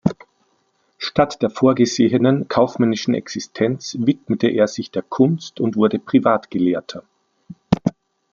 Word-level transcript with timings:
Statt 0.97 1.43
der 1.43 1.51
vorgesehenen 1.51 2.47
kaufmännischen 2.47 3.13
Existenz 3.13 3.95
widmete 3.99 4.47
er 4.47 4.67
sich 4.67 4.89
der 4.89 5.03
Kunst 5.03 5.59
und 5.59 5.75
wurde 5.75 5.99
Privatgelehrter. 5.99 7.03